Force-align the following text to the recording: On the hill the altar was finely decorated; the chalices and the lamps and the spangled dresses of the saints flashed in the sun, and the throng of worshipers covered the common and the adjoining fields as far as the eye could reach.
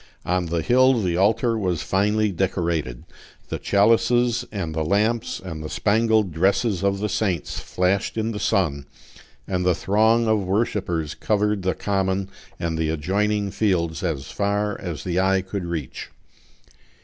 On 0.25 0.47
the 0.47 0.63
hill 0.63 0.99
the 0.99 1.15
altar 1.15 1.55
was 1.55 1.83
finely 1.83 2.31
decorated; 2.31 3.03
the 3.49 3.59
chalices 3.59 4.43
and 4.51 4.73
the 4.73 4.83
lamps 4.83 5.39
and 5.39 5.63
the 5.63 5.69
spangled 5.69 6.31
dresses 6.31 6.83
of 6.83 6.97
the 6.97 7.07
saints 7.07 7.59
flashed 7.59 8.17
in 8.17 8.31
the 8.31 8.39
sun, 8.39 8.87
and 9.47 9.63
the 9.63 9.75
throng 9.75 10.27
of 10.27 10.41
worshipers 10.41 11.13
covered 11.13 11.61
the 11.61 11.75
common 11.75 12.31
and 12.59 12.79
the 12.79 12.89
adjoining 12.89 13.51
fields 13.51 14.01
as 14.01 14.31
far 14.31 14.75
as 14.81 15.03
the 15.03 15.19
eye 15.19 15.43
could 15.43 15.65
reach. 15.67 16.09